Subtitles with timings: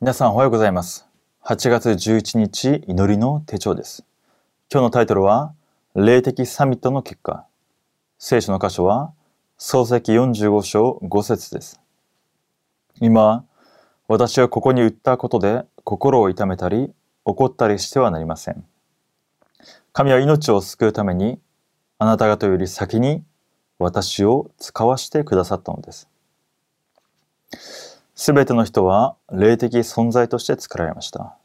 [0.00, 1.06] 皆さんおはようございます。
[1.44, 4.04] 8月11日祈りの手帳です。
[4.70, 5.54] 今日のタイトルは、
[5.94, 7.46] 霊的サミットの結果。
[8.18, 9.12] 聖書の箇所は、
[9.56, 11.80] 創世記45章5節です。
[13.00, 13.44] 今、
[14.08, 16.92] 私はここに売ったことで心を痛めたり、
[17.24, 18.64] 怒ったりしてはなりません。
[19.92, 21.38] 神は命を救うために、
[22.00, 23.22] あなた方より先に
[23.78, 26.08] 私を使わしてくださったのです。
[28.24, 31.36] すべての人は霊的存在として作られました。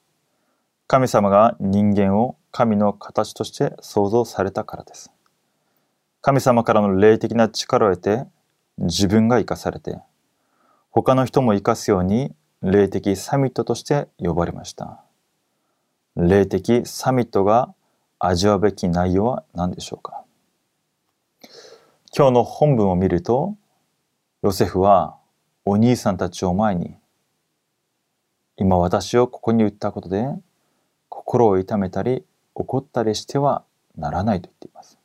[0.88, 5.12] 神様が人間を神の形として創造されたからです。
[6.22, 8.26] 神様からの霊的な力を得て
[8.78, 10.00] 自分が生かされて
[10.90, 15.04] 他の人も生かすように霊的サミットとして呼ばれました。
[16.16, 17.76] 霊的サミットが
[18.20, 20.24] 味わうべき内容は何でしょうか
[22.16, 23.58] 今日の本文を見ると
[24.44, 25.19] ヨセフは
[25.72, 26.96] お兄さんたちを前に
[28.58, 30.26] 今私をここに売ったことで
[31.10, 33.64] 心を痛めたり怒ったりしては
[33.96, 34.98] ならないと言っています。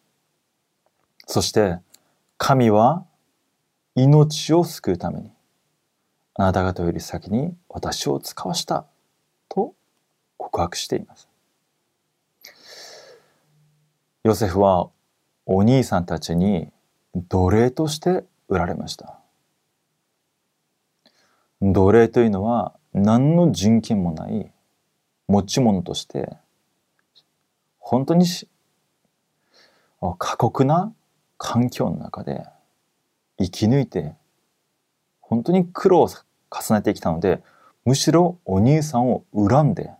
[1.26, 1.80] そして
[2.38, 3.04] 神は
[3.94, 5.32] 命を救うために
[6.32, 8.86] あなた方より先に私を使わした
[9.50, 9.74] と
[10.38, 11.28] 告白しています。
[14.22, 14.88] ヨセフは
[15.44, 16.72] お兄さんたちに
[17.14, 19.18] 奴隷として売られました。
[21.72, 24.52] 奴隷というのは何の人権もない
[25.26, 26.36] 持ち物として
[27.78, 28.26] 本当に
[30.18, 30.92] 過酷な
[31.38, 32.44] 環境の中で
[33.38, 34.14] 生き抜いて
[35.20, 37.42] 本当に苦労を重ねてきたので
[37.84, 39.90] むしろお兄さんを恨んで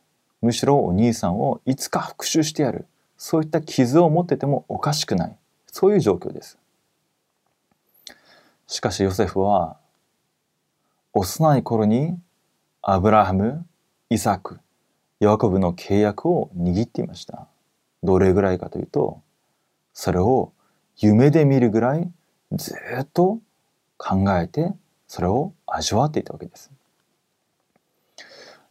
[0.45, 2.85] むしろお兄さんをいつか復讐してやる。
[3.17, 5.37] そういった傷を持っててもおかしくない。
[5.73, 6.59] そういう状況です。
[8.67, 9.79] しかしヨセフは
[11.17, 12.19] 幼い頃に
[12.83, 13.65] アブラハム、
[14.11, 14.59] イサク、
[15.21, 17.47] ヤコブの契約を握っていました。
[18.03, 19.23] どれぐらいかというと、
[19.93, 20.53] それを
[20.99, 22.11] 夢で見るぐらい
[22.53, 23.39] ずっと
[23.97, 24.73] 考えて、
[25.07, 26.73] それを味わっていたわけです。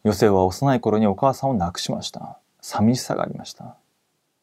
[0.03, 2.40] ヨセは幼い頃にお母さんを亡くしました。
[2.59, 3.78] 寂しさがありました。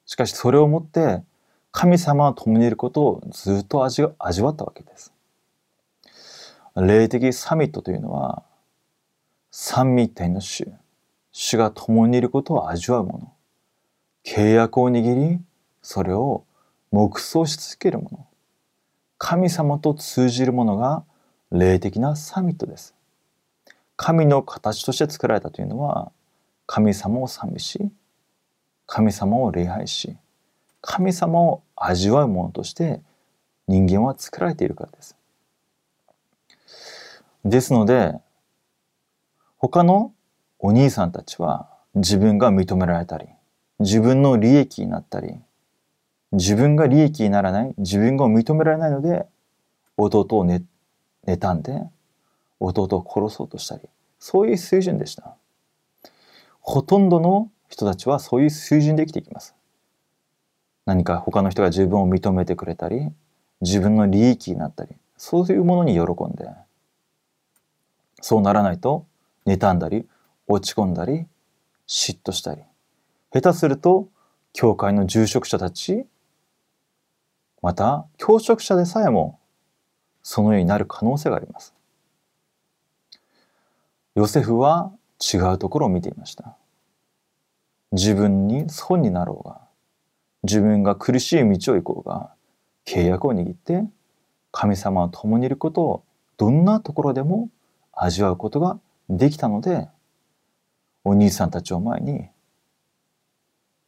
[0.06, 1.22] しかしそれをもって
[1.70, 5.12] 神様と共にいることをずっと味味わったわけです。
[6.76, 8.42] 霊的サミットというのは
[9.50, 10.66] 三位一体の主
[11.32, 13.32] 主が共にいることを味わうもの。
[14.24, 15.40] 契約を握り
[15.82, 16.44] それを
[16.90, 18.26] 黙想し続けるもの。
[19.18, 21.04] 神様と通じるものが
[21.50, 22.94] 霊的なサミットです。
[23.96, 26.10] 神の形として作られたというのは
[26.66, 27.90] 神様を賛美し
[28.86, 30.16] 神様を礼拝し
[30.80, 33.02] 神様を味わうものとして
[33.68, 35.16] 人間は作られているからです。
[37.44, 38.14] ですので
[39.56, 40.12] 他の
[40.58, 43.26] お兄さんたちは自分が認められたり
[43.78, 45.34] 自分の利益になったり
[46.32, 49.26] 自分が利益にならない自分が認められないので
[49.96, 50.62] 弟を、ね、
[51.26, 51.82] 妬んで
[52.60, 53.82] 弟を殺そうとしたり
[54.18, 55.34] そういう水準でした。
[56.60, 59.54] ほとんどの人たちはそういう水準で生きていきます。
[60.84, 63.08] 何か他の人が自分を認めてくれたり
[63.60, 66.48] 自分の利益になったりそういうものに喜んで
[68.20, 69.06] そうならないと
[69.46, 70.06] 妬んだり
[70.46, 71.26] 落ち込んだり
[71.86, 72.62] 嫉妬したり。
[73.32, 74.08] 下手すると
[74.52, 76.04] 教会の住職者たち
[77.62, 79.38] また教職者でさえも
[80.22, 81.74] そのようになる可能性があります。
[84.14, 86.56] ヨセフは違うところを見ていました。
[87.92, 89.60] 自分に損になろうが
[90.42, 92.30] 自分が苦しい道を行こうが
[92.86, 93.84] 契約を握って
[94.52, 96.04] 神様と共にいることを
[96.36, 97.50] どんなところでも
[97.92, 98.78] 味わうことが
[99.08, 99.88] できたので
[101.04, 102.28] お兄さんたちを前に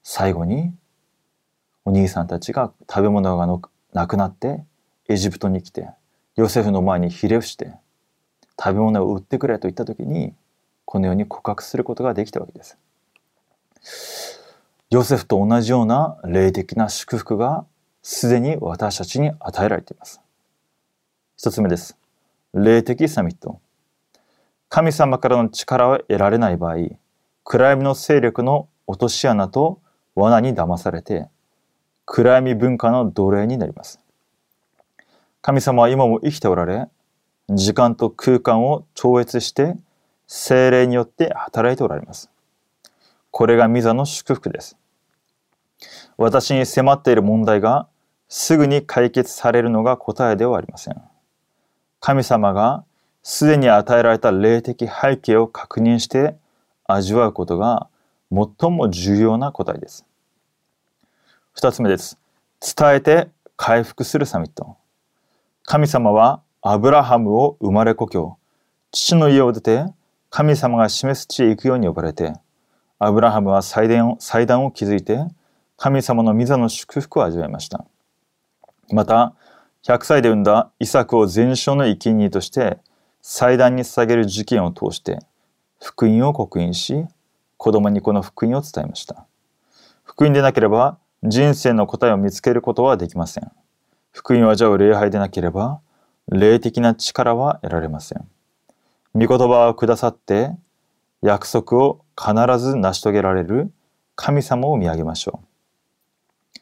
[0.03, 0.75] 最後に
[1.85, 3.47] お兄さんたちが食べ物が
[3.93, 4.65] なくなって
[5.09, 5.89] エジプトに来て
[6.37, 7.75] ヨセフの前にひれ伏して
[8.59, 10.35] 食べ物を売ってくれと言った時に
[10.85, 12.79] このように告白することができたわけです。
[14.91, 17.65] ヨセフと同じような霊的な祝福が
[18.03, 20.21] すでに私たちに与えられています。
[21.37, 21.97] 一つ目です。
[22.53, 23.61] 霊的サミット。
[24.75, 26.77] 神様からの力を得られない場合、
[27.45, 29.83] 暗闇の勢力の落とし穴と
[30.15, 31.29] 罠に騙されて、
[32.07, 34.01] 暗闇文化の奴隷になります。
[35.43, 36.89] 神様は今も生きておられ、
[37.51, 39.77] 時間と空間を超越して、
[40.27, 42.31] 精霊によって働いておられます。
[43.31, 44.79] これがミザの祝福です。
[46.17, 47.89] 私に迫っている問題が
[48.27, 51.03] すぐに解決されるのが答えではありません。
[52.01, 52.87] 神様が
[53.23, 56.37] すでに与えられた霊的背景を確認して
[56.85, 57.89] 味わうことが
[58.31, 60.05] 最も重要な答えです。
[61.53, 62.19] 二つ目です。
[62.61, 64.77] 伝えて回復するサミット。
[65.65, 68.37] 神様はアブラハムを生まれ故郷、
[68.91, 69.85] 父の家を出て
[70.31, 72.33] 神様が示す地へ行くように呼ばれて、
[72.99, 75.19] アブラハムは祭壇を祭壇を築いて
[75.77, 77.85] 神様の御座の祝福を味わいました。
[78.91, 79.35] また、
[79.85, 82.79] 100歳で産んだイサクを全焼の生贄として
[83.23, 85.21] 祭壇に捧げる事件を通して
[85.81, 87.05] 福音を刻印し
[87.57, 89.27] 子供にこの福音を伝えました。
[90.03, 93.51] 福音でなければ人生の答えを見つけることはできません。
[94.11, 95.81] 福音を味わう礼拝でなければ
[96.29, 98.29] 霊的な力は得られません。
[99.15, 100.51] 御言葉をくださって
[101.23, 103.73] 約束を必ず成し遂げられる
[104.17, 106.59] 神様を見上げましょう。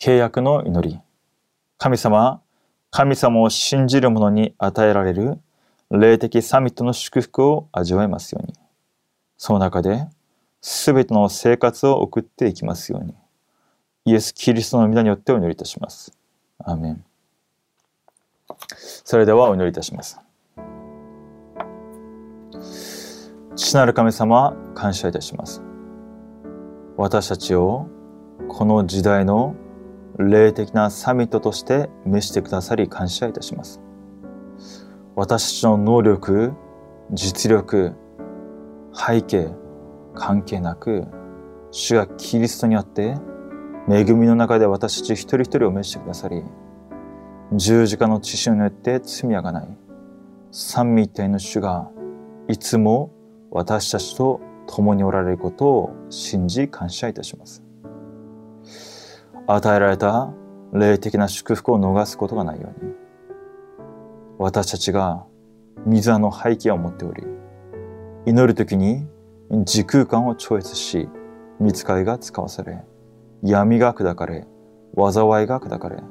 [0.00, 0.98] 契約の祈り。
[1.78, 2.40] 神様
[2.90, 5.40] 神様を信じる者に与えられる
[5.90, 8.54] 霊的サミットの祝福を味わえますように。
[9.36, 10.06] その中で、
[10.60, 13.14] すべての生活を送っていきますように。
[14.04, 16.12] イエス・キリストの皆によってお祈りいたします。
[16.58, 17.04] アーメン。
[18.68, 20.20] それではお祈りいたします。
[23.56, 25.60] 父なる神様、感謝いたします。
[26.96, 27.88] 私たちを
[28.48, 29.56] この時代の
[30.18, 33.80] 霊的なサミットとして召してくださり感謝いたします。
[35.20, 36.54] 私たちの能力、
[37.12, 37.92] 実力、
[38.94, 39.54] 背景、
[40.14, 41.06] 関係なく、
[41.70, 43.16] 主がキリストにあって、
[43.86, 46.42] 恵みの中で私たち一人一人を召してくださり、
[47.52, 49.68] 十字架の知識によって罪あがない、
[50.52, 51.90] 三位一体の主が
[52.48, 53.10] いつも
[53.50, 57.62] 私たちと共におられることを信じ感謝いたします。
[59.46, 60.32] 与えられた
[60.72, 62.99] 霊的な祝福を逃すことがないように
[64.42, 65.26] 私たちが
[65.84, 67.22] 水の背景を持っており
[68.24, 69.06] 祈る時に
[69.64, 71.08] 時空間を超越し
[71.60, 72.82] 見つかりが使わされ
[73.42, 74.46] 闇が砕かれ
[74.96, 76.02] 災いが砕かれ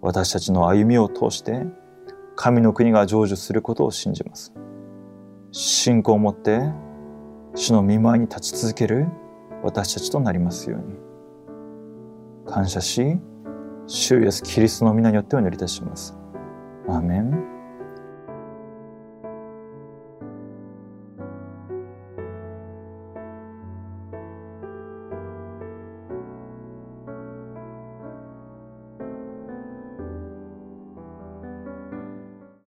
[0.00, 1.64] 私たちの歩みを通して
[2.36, 4.54] 神の国が成就することを信じます
[5.50, 6.60] 信仰を持って
[7.56, 9.08] 主の見舞いに立ち続ける
[9.64, 10.96] 私たちとなりますように。
[12.46, 13.18] 感謝し、
[13.86, 16.21] 主イエスキリストの皆によってお祈りいたします。
[16.88, 17.51] アーメン。